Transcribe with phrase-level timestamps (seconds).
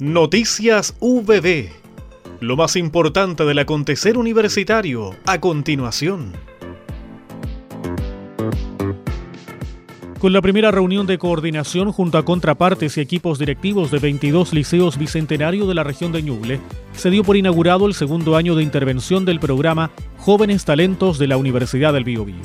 [0.00, 1.68] Noticias VB.
[2.40, 6.32] Lo más importante del acontecer universitario a continuación.
[10.18, 14.98] Con la primera reunión de coordinación junto a contrapartes y equipos directivos de 22 liceos
[14.98, 16.58] bicentenario de la región de Ñuble,
[16.92, 21.36] se dio por inaugurado el segundo año de intervención del programa Jóvenes Talentos de la
[21.36, 22.42] Universidad del Biobío.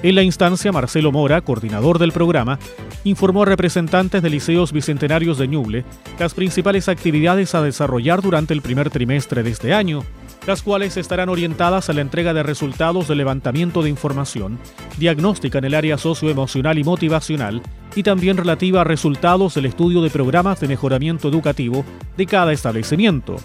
[0.00, 2.60] En la instancia, Marcelo Mora, coordinador del programa,
[3.02, 5.84] informó a representantes de liceos bicentenarios de Ñuble
[6.20, 10.04] las principales actividades a desarrollar durante el primer trimestre de este año,
[10.46, 14.60] las cuales estarán orientadas a la entrega de resultados de levantamiento de información,
[14.98, 17.60] diagnóstica en el área socioemocional y motivacional,
[17.96, 21.84] y también relativa a resultados del estudio de programas de mejoramiento educativo
[22.16, 23.36] de cada establecimiento.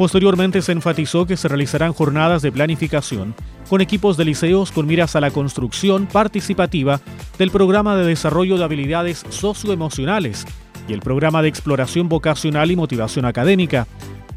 [0.00, 3.34] Posteriormente se enfatizó que se realizarán jornadas de planificación
[3.68, 7.02] con equipos de liceos con miras a la construcción participativa
[7.36, 10.46] del programa de desarrollo de habilidades socioemocionales
[10.88, 13.86] y el programa de exploración vocacional y motivación académica,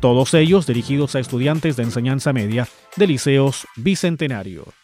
[0.01, 4.82] todos ellos dirigidos a estudiantes de enseñanza media de liceos Bicentenario.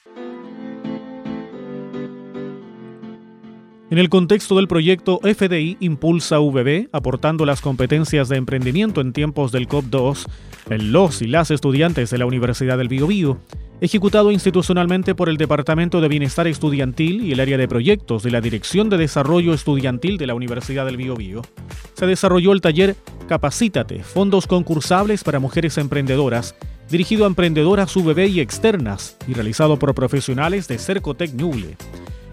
[3.91, 9.51] En el contexto del proyecto FDI Impulsa VB, aportando las competencias de emprendimiento en tiempos
[9.51, 10.27] del COP2,
[10.69, 13.39] en los y las estudiantes de la Universidad del Biobío,
[13.81, 18.41] ejecutado institucionalmente por el Departamento de Bienestar Estudiantil y el área de proyectos de la
[18.41, 21.41] Dirección de Desarrollo Estudiantil de la Universidad del Biobío,
[21.95, 22.95] se desarrolló el taller
[23.27, 26.53] Capacítate, fondos concursables para mujeres emprendedoras,
[26.91, 31.75] dirigido a emprendedoras VB y externas y realizado por profesionales de Cercotec Ñuble.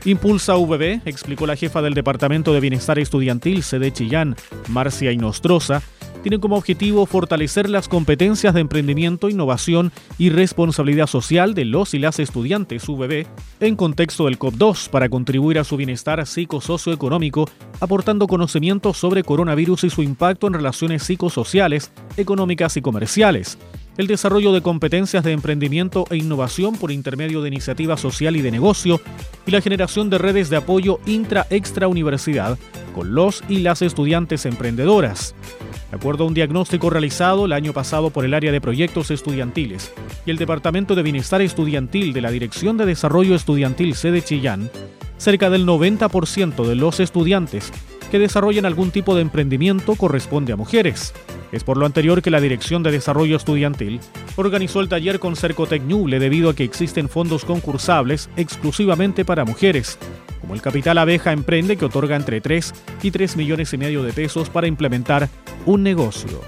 [0.07, 4.37] Impulsa VB, explicó la jefa del Departamento de Bienestar Estudiantil, sede Chillán,
[4.69, 5.83] Marcia Inostroza,
[6.23, 11.98] tiene como objetivo fortalecer las competencias de emprendimiento, innovación y responsabilidad social de los y
[11.98, 13.27] las estudiantes VB
[13.59, 19.91] en contexto del COP2 para contribuir a su bienestar psicosocioeconómico, aportando conocimientos sobre coronavirus y
[19.91, 23.59] su impacto en relaciones psicosociales, económicas y comerciales.
[23.97, 28.53] El desarrollo de competencias de emprendimiento e innovación por intermedio de iniciativa social y de
[28.53, 29.01] negocio
[29.46, 32.58] y la generación de redes de apoyo intra-extra universidad
[32.95, 35.34] con los y las estudiantes emprendedoras.
[35.90, 39.92] De acuerdo a un diagnóstico realizado el año pasado por el área de proyectos estudiantiles
[40.24, 44.68] y el Departamento de Bienestar Estudiantil de la Dirección de Desarrollo Estudiantil sede Chillán,
[45.17, 47.73] cerca del 90% de los estudiantes
[48.11, 51.14] que desarrollan algún tipo de emprendimiento corresponde a mujeres.
[51.52, 54.01] Es por lo anterior que la Dirección de Desarrollo Estudiantil
[54.36, 59.98] organizó el taller con Cercotec Ñuble debido a que existen fondos concursables exclusivamente para mujeres,
[60.41, 64.13] como el Capital Abeja Emprende que otorga entre 3 y 3 millones y medio de
[64.13, 65.29] pesos para implementar
[65.64, 66.41] un negocio.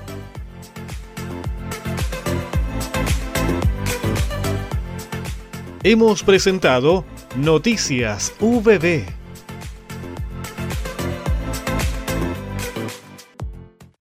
[5.82, 7.04] Hemos presentado
[7.36, 9.17] Noticias VB